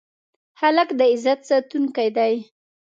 هلک 0.61 0.89
د 0.99 1.01
عزت 1.11 1.39
ساتونکی 1.49 2.09
دی. 2.17 2.33